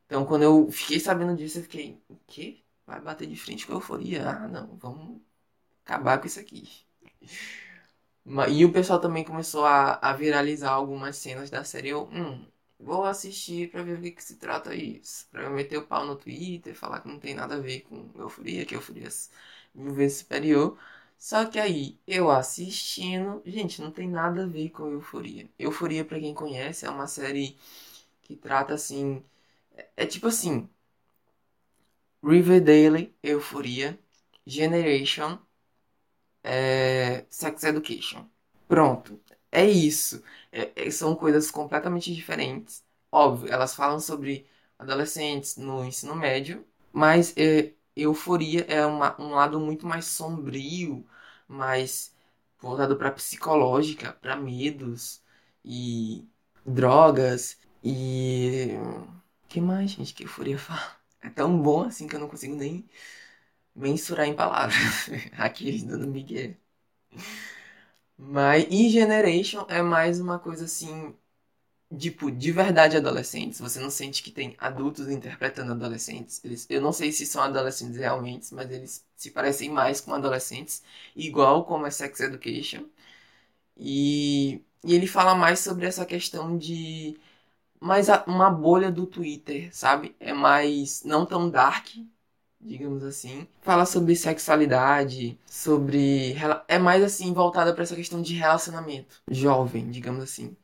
[0.05, 2.63] Então, quando eu fiquei sabendo disso, eu fiquei, o quê?
[2.85, 4.29] Vai bater de frente com a euforia?
[4.29, 5.21] Ah, não, vamos
[5.85, 6.67] acabar com isso aqui.
[8.49, 11.89] E o pessoal também começou a, a viralizar algumas cenas da série.
[11.89, 12.45] Eu, hum,
[12.79, 15.27] vou assistir pra ver o que, se trata isso.
[15.31, 18.09] Pra eu meter o pau no Twitter, falar que não tem nada a ver com
[18.15, 19.09] euforia, que euforia
[19.75, 20.77] mil vezes superior.
[21.17, 25.49] Só que aí, eu assistindo, gente, não tem nada a ver com Euforia.
[25.57, 27.57] Euforia, para quem conhece, é uma série
[28.23, 29.23] que trata assim.
[29.75, 30.69] É, é tipo assim:
[32.21, 33.97] Riverdale, Euforia,
[34.45, 35.39] Generation,
[36.45, 38.25] é, Sex Education.
[38.67, 39.19] Pronto,
[39.51, 40.23] é isso.
[40.51, 42.83] É, é, são coisas completamente diferentes.
[43.11, 49.59] Óbvio, elas falam sobre adolescentes no ensino médio, mas é, Euforia é uma, um lado
[49.59, 51.05] muito mais sombrio,
[51.47, 52.13] mais
[52.59, 55.21] voltado para psicológica, para medos
[55.63, 56.27] e
[56.65, 58.71] drogas e
[59.47, 60.95] que mais, gente, que Euforia fala?
[61.21, 62.85] É tão bom assim que eu não consigo nem
[63.75, 65.09] mensurar em palavras.
[65.37, 66.55] Aqui dando Miguel.
[68.17, 71.13] Mas e Generation é mais uma coisa assim
[71.97, 73.59] tipo, de verdade adolescentes.
[73.61, 76.41] Você não sente que tem adultos interpretando adolescentes.
[76.43, 80.83] Eles, eu não sei se são adolescentes realmente, mas eles se parecem mais com adolescentes,
[81.15, 82.85] igual como é Sex Education.
[83.77, 87.17] E, e ele fala mais sobre essa questão de
[87.81, 90.15] mais uma bolha do Twitter, sabe?
[90.19, 91.89] É mais não tão dark,
[92.65, 93.47] digamos assim.
[93.61, 96.35] Fala sobre sexualidade, sobre
[96.67, 100.55] é mais assim voltada para essa questão de relacionamento jovem, digamos assim.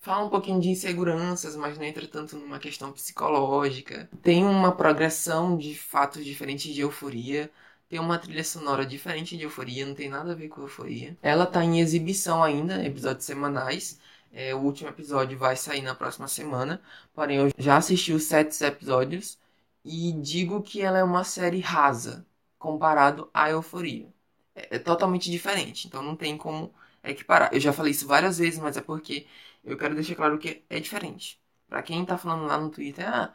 [0.00, 4.08] Fala um pouquinho de inseguranças, mas não entra tanto numa questão psicológica.
[4.20, 7.50] Tem uma progressão de fatos diferentes de euforia.
[7.88, 11.16] Tem uma trilha sonora diferente de euforia, não tem nada a ver com euforia.
[11.22, 14.00] Ela tá em exibição ainda, episódios semanais.
[14.32, 16.80] É, o último episódio vai sair na próxima semana.
[17.14, 19.38] Porém, eu já assisti os sete episódios
[19.84, 22.26] e digo que ela é uma série rasa
[22.58, 24.12] comparado à euforia.
[24.54, 27.52] É, é totalmente diferente, então não tem como equiparar.
[27.52, 29.26] Eu já falei isso várias vezes, mas é porque
[29.64, 31.40] eu quero deixar claro que é diferente.
[31.68, 33.34] Para quem tá falando lá no Twitter, ah,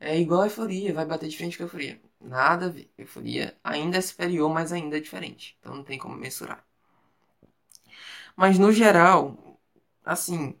[0.00, 2.00] é igual a euforia, vai bater de frente com a euforia.
[2.20, 2.90] Nada a ver.
[2.98, 5.56] Euforia ainda é superior, mas ainda é diferente.
[5.60, 6.64] Então não tem como mensurar.
[8.36, 9.58] Mas no geral,
[10.04, 10.58] assim,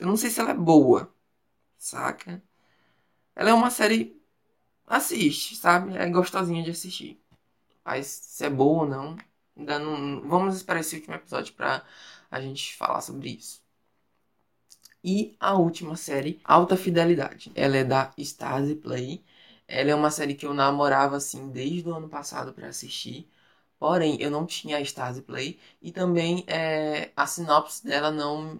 [0.00, 1.14] eu não sei se ela é boa,
[1.78, 2.42] saca?
[3.36, 4.15] Ela é uma série.
[4.86, 5.96] Assiste, sabe?
[5.96, 7.20] É gostosinha de assistir.
[7.84, 9.16] Mas se é boa ou não,
[9.56, 10.22] ainda não.
[10.28, 11.84] Vamos esperar esse último episódio pra
[12.30, 13.62] a gente falar sobre isso.
[15.02, 17.50] E a última série, Alta Fidelidade.
[17.54, 19.24] Ela é da Stasi Play.
[19.68, 23.28] Ela é uma série que eu namorava assim desde o ano passado para assistir.
[23.78, 28.58] Porém, eu não tinha a Stasi Play e também é, a sinopse dela não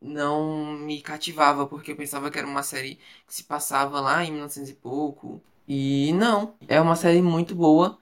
[0.00, 4.32] não me cativava porque eu pensava que era uma série que se passava lá em
[4.32, 5.42] 1900 e pouco.
[5.68, 7.98] E não, é uma série muito boa.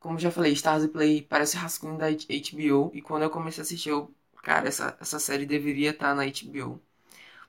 [0.00, 3.90] Como já falei, Stars Play parece rascunho da HBO e quando eu comecei a assistir,
[3.90, 6.80] eu, cara, essa, essa série deveria estar tá na HBO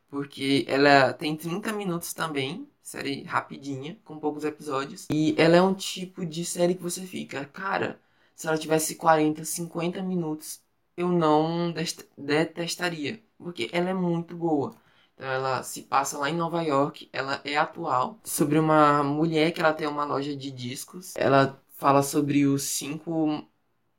[0.10, 5.08] porque ela tem 30 minutos também, série rapidinha, com poucos episódios.
[5.12, 8.00] E ela é um tipo de série que você fica, cara,
[8.36, 10.62] se ela tivesse 40, 50 minutos,
[10.96, 11.74] eu não
[12.18, 14.76] detestaria, porque ela é muito boa.
[15.18, 19.60] Então ela se passa lá em Nova York, ela é atual, sobre uma mulher que
[19.60, 21.16] ela tem uma loja de discos.
[21.18, 23.48] Ela fala sobre os cinco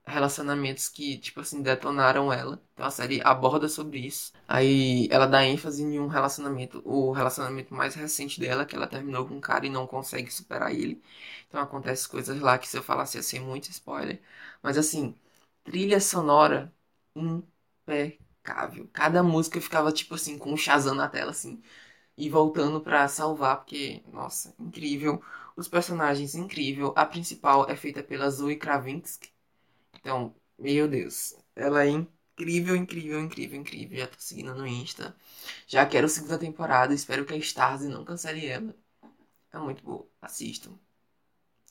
[0.07, 2.61] relacionamentos que, tipo assim, detonaram ela.
[2.75, 4.33] Então a série aborda sobre isso.
[4.49, 9.27] Aí ela dá ênfase em um relacionamento, o relacionamento mais recente dela, que ela terminou
[9.27, 11.03] com um cara e não consegue superar ele.
[11.49, 14.21] Então acontece coisas lá que se eu falasse ia ser muito spoiler.
[14.63, 15.15] Mas assim,
[15.65, 16.73] trilha sonora
[17.15, 18.28] impecável.
[18.93, 21.63] Cada música ficava tipo assim, com um Shazam na tela, assim.
[22.17, 25.23] E voltando para salvar, porque, nossa, incrível.
[25.57, 26.93] Os personagens, incrível.
[26.97, 29.31] A principal é feita pela Zoe Kravinsky
[30.01, 33.99] Então, meu Deus, ela é incrível, incrível, incrível, incrível.
[33.99, 35.17] Já tô seguindo no Insta.
[35.67, 36.95] Já quero segunda temporada.
[36.95, 38.75] Espero que a Stars não cancele ela.
[39.53, 40.09] É muito boa.
[40.23, 40.79] Assistam.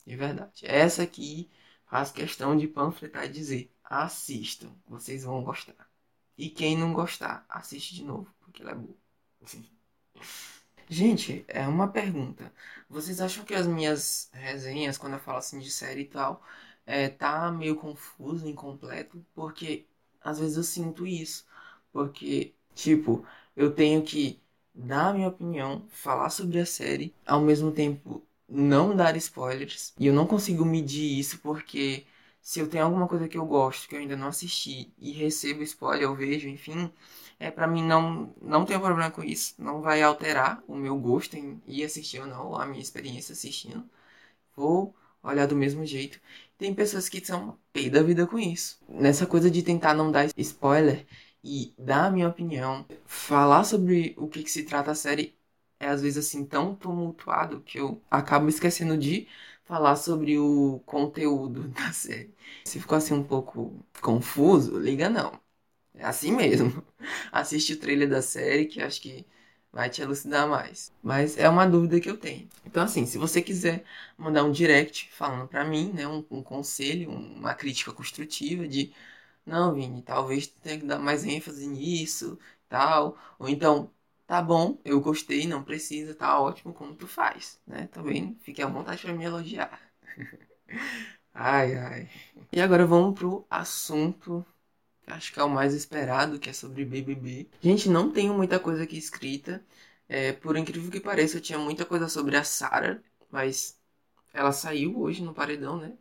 [0.04, 0.66] De verdade.
[0.66, 1.48] Essa aqui
[1.86, 4.74] faz questão de panfletar e dizer: assistam.
[4.88, 5.87] Vocês vão gostar.
[6.38, 8.96] E quem não gostar, assiste de novo, porque ela é boa.
[10.88, 12.52] Gente, é uma pergunta.
[12.88, 16.42] Vocês acham que as minhas resenhas, quando eu falo assim de série e tal,
[16.86, 19.24] é, tá meio confuso, incompleto?
[19.34, 19.86] Porque
[20.20, 21.46] às vezes eu sinto isso.
[21.92, 23.24] Porque, tipo,
[23.56, 24.40] eu tenho que
[24.74, 29.92] dar a minha opinião, falar sobre a série, ao mesmo tempo não dar spoilers.
[29.98, 32.06] E eu não consigo medir isso porque
[32.42, 35.62] se eu tenho alguma coisa que eu gosto, que eu ainda não assisti e recebo
[35.62, 36.92] spoiler, eu vejo, enfim,
[37.38, 41.36] é para mim não não tenho problema com isso, não vai alterar o meu gosto
[41.36, 43.88] em ir assistir ou não, a minha experiência assistindo.
[44.56, 46.20] Vou olhar do mesmo jeito.
[46.56, 48.78] Tem pessoas que são pé da vida com isso.
[48.88, 51.06] Nessa coisa de tentar não dar spoiler
[51.42, 55.34] e dar a minha opinião, falar sobre o que, que se trata a série
[55.80, 59.28] é às vezes assim tão tumultuado que eu acabo esquecendo de
[59.68, 62.34] falar sobre o conteúdo da série.
[62.64, 65.40] Se ficou assim um pouco confuso, liga não.
[65.94, 66.84] É assim mesmo.
[67.32, 69.26] Assiste o trailer da série que acho que
[69.72, 70.92] vai te elucidar mais.
[71.02, 72.48] Mas é uma dúvida que eu tenho.
[72.66, 73.84] Então assim, se você quiser
[74.18, 78.92] mandar um direct falando para mim, né, um, um conselho, uma crítica construtiva de
[79.46, 83.90] não, Vini, talvez tenha que dar mais ênfase nisso, tal, ou então
[84.28, 87.88] tá bom, eu gostei, não precisa, tá ótimo como tu faz, né?
[87.88, 89.80] Também fique à vontade para me elogiar.
[91.34, 92.10] ai, ai.
[92.52, 94.46] E agora vamos pro assunto
[95.02, 97.48] que acho que é o mais esperado, que é sobre BBB.
[97.62, 99.64] Gente, não tenho muita coisa aqui escrita.
[100.08, 103.78] É, por incrível que pareça, eu tinha muita coisa sobre a Sarah, mas
[104.34, 105.94] ela saiu hoje no paredão, né?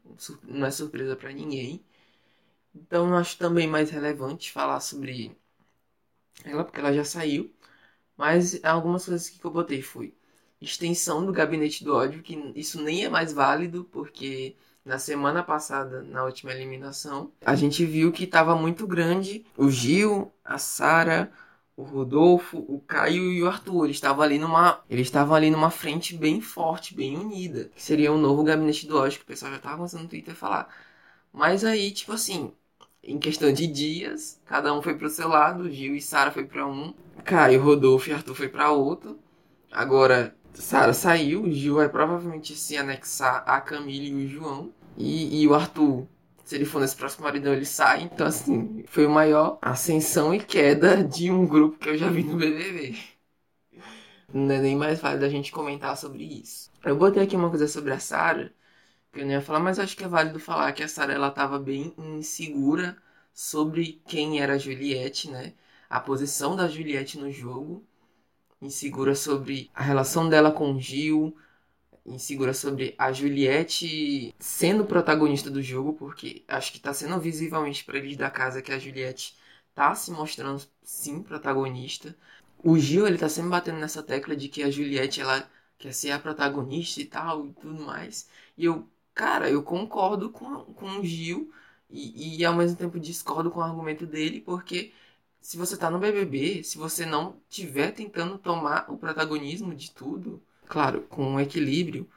[0.43, 1.83] Não é surpresa para ninguém.
[2.75, 5.35] Então eu acho também mais relevante falar sobre
[6.43, 7.53] ela, porque ela já saiu.
[8.17, 10.13] Mas algumas coisas que eu botei foi
[10.59, 16.01] extensão do gabinete do ódio, que isso nem é mais válido, porque na semana passada,
[16.01, 21.31] na última eliminação, a gente viu que estava muito grande o Gil, a Sara,
[21.75, 23.85] o Rodolfo, o Caio e o Arthur.
[23.85, 27.65] Eles estavam ali numa, eles estavam ali numa frente bem forte, bem unida.
[27.75, 30.33] Que seria o novo gabinete do ódio que o pessoal já estava começando no Twitter
[30.33, 30.75] a falar.
[31.31, 32.51] Mas aí, tipo assim,
[33.07, 36.67] em questão de dias, cada um foi pro seu lado, Gil e Sara foi para
[36.67, 36.93] um,
[37.23, 39.17] Caio, Rodolfo e Arthur foi para outro.
[39.71, 44.73] Agora Sara saiu, Gil vai provavelmente se anexar a Camille e o João.
[44.97, 46.07] E, e o Arthur,
[46.43, 48.03] se ele for nesse próximo maridão, ele sai.
[48.03, 52.23] Então, assim, foi o maior ascensão e queda de um grupo que eu já vi
[52.23, 52.95] no BBB.
[54.33, 56.69] Não é nem mais válido a gente comentar sobre isso.
[56.83, 58.51] Eu botei aqui uma coisa sobre a Sara
[59.17, 61.29] que eu não ia falar, mas acho que é válido falar que a Sarah ela
[61.29, 62.97] estava bem insegura
[63.33, 65.53] sobre quem era a Juliette, né?
[65.89, 67.85] A posição da Juliette no jogo,
[68.61, 71.35] insegura sobre a relação dela com o Gil,
[72.05, 77.97] insegura sobre a Juliette sendo protagonista do jogo, porque acho que está sendo visivelmente para
[77.97, 79.35] eles da casa que a Juliette
[79.75, 82.15] tá se mostrando sim protagonista.
[82.63, 86.11] O Gil ele tá sempre batendo nessa tecla de que a Juliette ela quer ser
[86.11, 88.29] a protagonista e tal e tudo mais.
[88.57, 91.51] E eu Cara, eu concordo com, com o Gil
[91.89, 94.93] e, e ao mesmo tempo discordo com o argumento dele, porque
[95.41, 100.41] se você tá no BBB, se você não tiver tentando tomar o protagonismo de tudo,
[100.67, 102.07] claro, com um equilíbrio,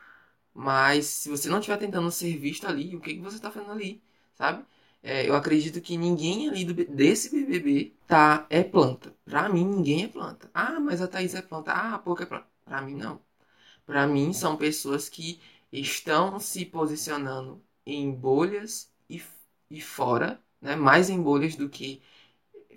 [0.55, 3.73] mas se você não estiver tentando ser visto ali, o que, que você tá fazendo
[3.73, 4.03] ali,
[4.35, 4.65] sabe?
[5.03, 9.15] É, eu acredito que ninguém ali do, desse BBB tá é planta.
[9.25, 10.51] Pra mim, ninguém é planta.
[10.55, 11.73] Ah, mas a Thaís é planta.
[11.73, 12.47] Ah, a Pouca é planta.
[12.65, 13.21] Pra mim, não.
[13.87, 15.41] Pra mim, são pessoas que
[15.73, 19.23] estão se posicionando em bolhas e,
[19.71, 20.77] e fora, né?
[20.77, 22.03] mais em bolhas do que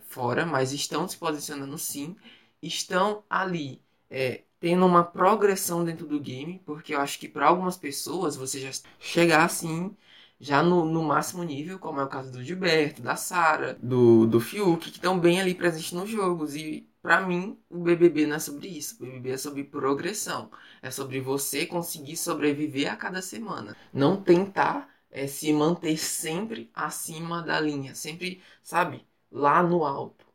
[0.01, 2.15] fora, mas estão se posicionando sim,
[2.61, 7.77] estão ali é, tendo uma progressão dentro do game, porque eu acho que para algumas
[7.77, 9.95] pessoas você já chegar assim
[10.39, 14.41] já no, no, máximo nível, como é o caso do Gilberto, da Sara, do, do
[14.41, 16.53] Fiuk, que estão bem ali presentes nos jogos.
[16.55, 18.95] E para mim, o BBB não é sobre isso.
[18.95, 20.49] O BBB é sobre progressão.
[20.81, 23.75] É sobre você conseguir sobreviver a cada semana.
[23.93, 27.93] Não tentar é, se manter sempre acima da linha.
[27.93, 30.25] Sempre, sabe, lá no alto.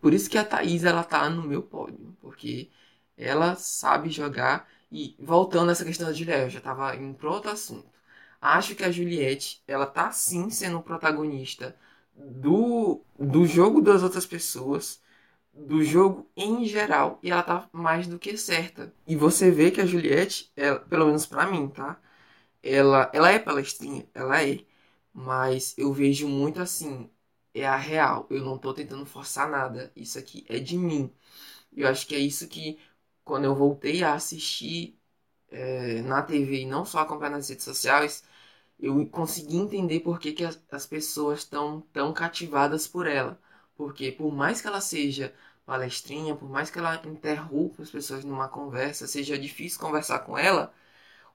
[0.00, 2.16] Por isso que a Thaís, ela tá no meu pódio.
[2.20, 2.68] Porque
[3.16, 4.68] ela sabe jogar.
[4.90, 7.88] E voltando essa questão da Juliette, eu já tava indo pro outro assunto.
[8.40, 11.76] Acho que a Juliette, ela tá sim sendo protagonista
[12.16, 15.00] do, do jogo das outras pessoas
[15.66, 18.92] do jogo em geral e ela tá mais do que certa.
[19.06, 22.00] E você vê que a Juliette, ela, pelo menos para mim, tá?
[22.62, 24.60] Ela, ela é palestrinha, ela é.
[25.12, 27.10] Mas eu vejo muito assim,
[27.54, 28.26] é a real.
[28.30, 29.92] Eu não tô tentando forçar nada.
[29.96, 31.12] Isso aqui é de mim.
[31.72, 32.78] Eu acho que é isso que,
[33.24, 34.98] quando eu voltei a assistir
[35.50, 38.24] é, na TV e não só acompanhar nas redes sociais,
[38.78, 43.40] eu consegui entender por que, que as, as pessoas estão tão cativadas por ela.
[43.76, 45.34] Porque por mais que ela seja
[45.68, 50.72] palestrinha, por mais que ela interrompa as pessoas numa conversa, seja difícil conversar com ela,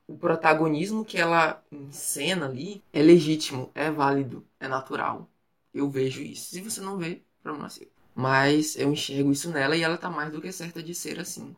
[0.08, 5.30] o protagonismo que ela encena ali é legítimo, é válido, é natural.
[5.72, 6.50] Eu vejo isso.
[6.50, 7.88] Se você não vê, problema seu.
[8.16, 11.56] Mas eu enxergo isso nela e ela tá mais do que certa de ser assim.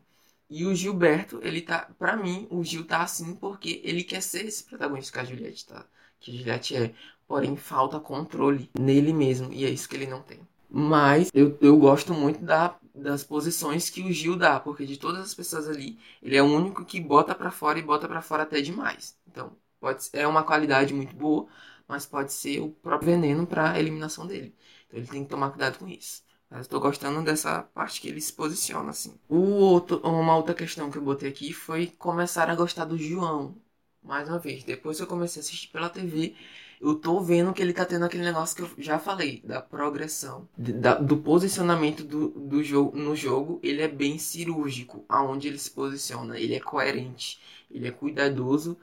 [0.50, 1.90] E o Gilberto, ele tá.
[1.98, 5.66] Pra mim, o Gil tá assim porque ele quer ser esse protagonista que a Juliette
[5.66, 5.86] tá.
[6.20, 6.94] Que a Juliette é.
[7.26, 9.52] Porém, falta controle nele mesmo.
[9.52, 10.45] E é isso que ele não tem.
[10.78, 15.22] Mas eu, eu gosto muito da, das posições que o Gil dá, porque de todas
[15.22, 18.42] as pessoas ali, ele é o único que bota para fora e bota para fora
[18.42, 19.16] até demais.
[19.26, 21.46] Então, pode é uma qualidade muito boa,
[21.88, 24.54] mas pode ser o próprio veneno para eliminação dele.
[24.86, 26.22] Então, ele tem que tomar cuidado com isso.
[26.50, 29.18] Mas estou gostando dessa parte que ele se posiciona assim.
[29.28, 33.56] O outro, uma outra questão que eu botei aqui foi começar a gostar do João.
[34.02, 36.36] Mais uma vez, depois que eu comecei a assistir pela TV,
[36.80, 40.48] eu tô vendo que ele tá tendo aquele negócio que eu já falei, da progressão,
[40.56, 45.70] da, do posicionamento do, do jogo no jogo, ele é bem cirúrgico, aonde ele se
[45.70, 48.76] posiciona, ele é coerente, ele é cuidadoso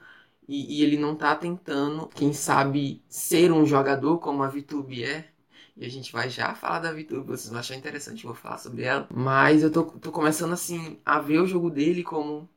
[0.48, 5.28] e, e ele não tá tentando, quem sabe, ser um jogador como a VTube é.
[5.76, 8.58] E a gente vai já falar da VTube, vocês vão achar interessante, eu vou falar
[8.58, 9.08] sobre ela.
[9.12, 12.48] Mas eu tô, tô começando assim a ver o jogo dele como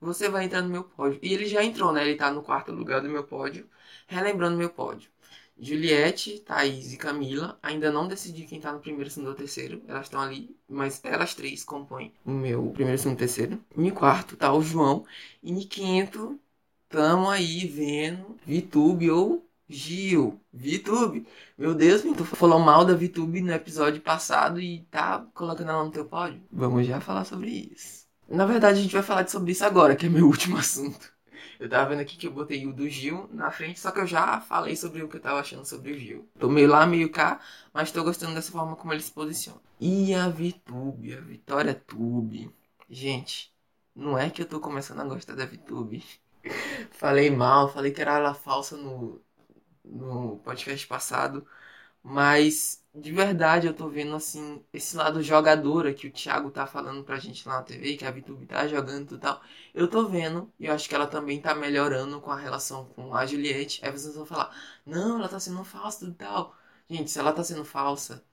[0.00, 1.18] você vai entrar no meu pódio.
[1.22, 2.02] E ele já entrou, né?
[2.02, 3.68] Ele tá no quarto lugar do meu pódio.
[4.06, 5.10] Relembrando meu pódio.
[5.58, 7.58] Juliette, Thaís e Camila.
[7.62, 9.82] Ainda não decidi quem tá no primeiro, segundo ou terceiro.
[9.86, 13.62] Elas estão ali, mas elas três compõem o meu primeiro, segundo, terceiro.
[13.76, 15.04] Em quarto tá o João.
[15.42, 16.40] E em quinto,
[16.88, 20.40] tamo aí vendo Vitube ou Gil.
[20.52, 21.26] Vitube.
[21.56, 25.90] Meu Deus, tu falou mal da Vitube no episódio passado e tá colocando ela no
[25.90, 26.42] teu pódio.
[26.50, 28.09] Vamos já falar sobre isso.
[28.30, 31.12] Na verdade, a gente vai falar sobre isso agora, que é meu último assunto.
[31.58, 34.06] Eu tava vendo aqui que eu botei o do Gil na frente, só que eu
[34.06, 36.26] já falei sobre o que eu tava achando sobre o Gil.
[36.38, 37.40] Tô meio lá, meio cá,
[37.72, 39.60] mas tô gostando dessa forma como ele se posiciona.
[39.78, 42.54] E a VTube, a Vitória Tube.
[42.88, 43.52] Gente,
[43.94, 46.02] não é que eu tô começando a gostar da VTube.
[46.92, 49.20] falei mal, falei que era ela falsa no,
[49.84, 51.46] no podcast passado.
[52.02, 57.04] Mas de verdade eu tô vendo assim esse lado jogadora que o Thiago tá falando
[57.04, 59.40] pra gente lá na TV, que a Vitube tá jogando e tal.
[59.74, 63.14] Eu tô vendo e eu acho que ela também tá melhorando com a relação com
[63.14, 63.84] a Juliette.
[63.84, 66.56] Aí vocês vão falar: "Não, ela tá sendo falsa e tal".
[66.88, 68.24] Gente, se ela tá sendo falsa,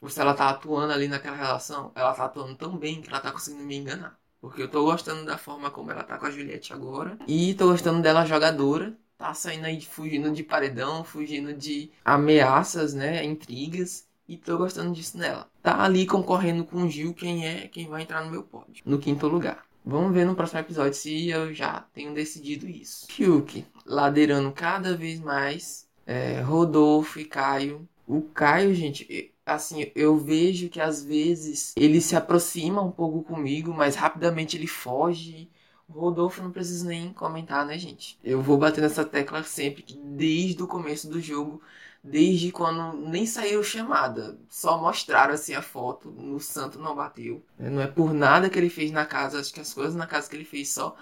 [0.00, 3.20] ou se ela tá atuando ali naquela relação, ela tá atuando tão bem que ela
[3.20, 4.18] tá conseguindo me enganar.
[4.40, 7.18] Porque eu tô gostando da forma como ela tá com a Juliette agora.
[7.26, 13.24] E tô gostando dela jogadora tá saindo aí fugindo de paredão, fugindo de ameaças, né,
[13.24, 14.06] intrigas.
[14.26, 15.48] E tô gostando disso nela.
[15.62, 18.82] Tá ali concorrendo com o Gil quem é quem vai entrar no meu pódio.
[18.84, 19.66] No quinto lugar.
[19.84, 23.06] Vamos ver no próximo episódio se eu já tenho decidido isso.
[23.10, 25.86] Fiuk, ladeirando cada vez mais.
[26.06, 27.86] É, Rodolfo e Caio.
[28.06, 33.74] O Caio, gente, assim, eu vejo que às vezes ele se aproxima um pouco comigo,
[33.74, 35.50] mas rapidamente ele foge
[35.88, 38.18] Rodolfo não precisa nem comentar, né, gente?
[38.22, 41.62] Eu vou bater nessa tecla sempre que desde o começo do jogo,
[42.02, 47.44] desde quando nem saiu chamada, só mostraram assim a foto, no santo não bateu.
[47.58, 50.28] Não é por nada que ele fez na casa, acho que as coisas na casa
[50.28, 50.96] que ele fez só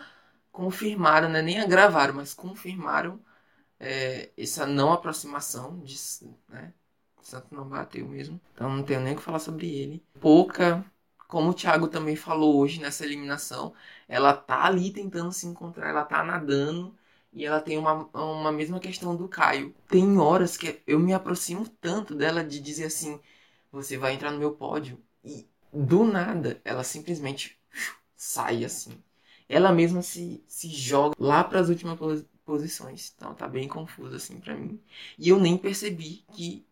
[0.50, 1.40] confirmaram, né?
[1.42, 3.18] Nem agravaram, mas confirmaram
[3.80, 5.96] é, essa não aproximação de,
[6.48, 6.72] né?
[7.22, 8.40] Santo não bateu mesmo.
[8.52, 10.02] Então não tenho nem o que falar sobre ele.
[10.20, 10.84] Pouca
[11.32, 13.72] como o Thiago também falou hoje nessa eliminação,
[14.06, 16.94] ela tá ali tentando se encontrar, ela tá nadando
[17.32, 19.74] e ela tem uma, uma mesma questão do Caio.
[19.88, 23.18] Tem horas que eu me aproximo tanto dela de dizer assim:
[23.72, 25.00] você vai entrar no meu pódio.
[25.24, 27.58] E do nada ela simplesmente
[28.14, 29.02] sai assim.
[29.48, 31.98] Ela mesma se, se joga lá para as últimas
[32.44, 33.14] posições.
[33.16, 34.78] Então tá bem confuso assim para mim.
[35.18, 36.66] E eu nem percebi que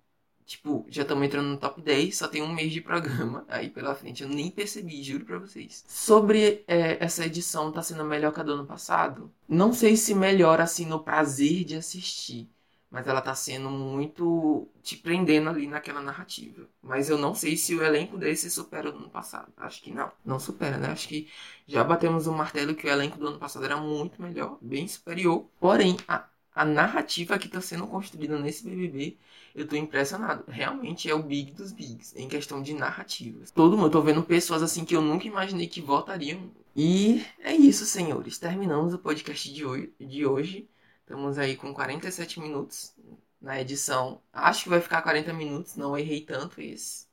[0.51, 3.95] Tipo, já estamos entrando no top 10, só tem um mês de programa aí pela
[3.95, 4.25] frente.
[4.25, 5.85] Eu nem percebi, juro pra vocês.
[5.87, 10.13] Sobre é, essa edição tá sendo melhor que a do ano passado, não sei se
[10.13, 12.51] melhor assim no prazer de assistir.
[12.91, 16.67] Mas ela tá sendo muito te prendendo ali naquela narrativa.
[16.83, 19.53] Mas eu não sei se o elenco desse supera o do ano passado.
[19.57, 20.11] Acho que não.
[20.25, 20.89] Não supera, né?
[20.89, 21.29] Acho que
[21.65, 24.89] já batemos o um martelo que o elenco do ano passado era muito melhor, bem
[24.89, 25.47] superior.
[25.61, 26.25] Porém, a,
[26.55, 29.17] a narrativa que está sendo construída nesse BBB
[29.55, 30.45] eu tô impressionado.
[30.49, 33.51] Realmente é o big dos bigs em questão de narrativas.
[33.51, 36.51] Todo mundo, eu tô vendo pessoas assim que eu nunca imaginei que votariam.
[36.75, 38.39] E é isso, senhores.
[38.39, 39.93] Terminamos o podcast de hoje.
[39.99, 40.69] De hoje.
[41.01, 42.95] Estamos aí com 47 minutos.
[43.41, 44.21] na edição.
[44.33, 47.07] Acho que vai ficar 40 minutos, não errei tanto esse.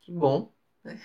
[0.00, 0.52] Que bom,
[0.84, 1.00] né?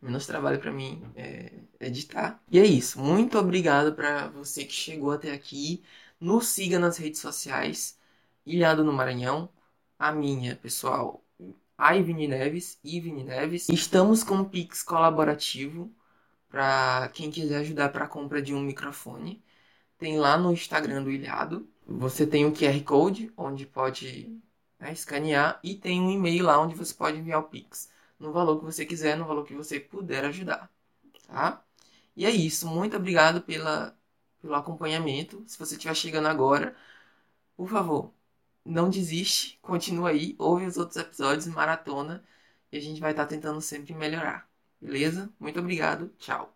[0.00, 2.42] Menos trabalho para mim é, editar.
[2.50, 3.00] E é isso.
[3.00, 5.82] Muito obrigado para você que chegou até aqui.
[6.20, 7.98] Nos siga nas redes sociais.
[8.46, 9.48] Ilhado no Maranhão.
[9.98, 11.24] A minha, pessoal,
[11.78, 13.68] Ivine Neves, Ivine Neves.
[13.68, 15.90] Estamos com um Pix colaborativo
[16.48, 19.42] para quem quiser ajudar para a compra de um microfone.
[19.98, 21.68] Tem lá no Instagram do Ilhado.
[21.86, 24.40] Você tem o QR Code, onde pode
[24.78, 27.90] né, escanear, e tem um e-mail lá onde você pode enviar o Pix.
[28.18, 30.70] No valor que você quiser, no valor que você puder ajudar.
[31.26, 31.62] Tá?
[32.16, 32.68] E é isso.
[32.68, 33.96] Muito obrigado pela,
[34.44, 35.42] pelo acompanhamento.
[35.48, 36.76] Se você estiver chegando agora,
[37.56, 38.14] por favor,
[38.64, 42.24] não desiste, continua aí, ouve os outros episódios, maratona,
[42.72, 44.50] e a gente vai estar tá tentando sempre melhorar.
[44.80, 45.32] Beleza?
[45.40, 46.53] Muito obrigado, tchau.